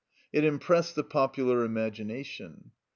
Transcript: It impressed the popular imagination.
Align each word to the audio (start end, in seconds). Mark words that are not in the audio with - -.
It 0.33 0.43
impressed 0.43 0.95
the 0.95 1.03
popular 1.03 1.63
imagination. 1.63 2.71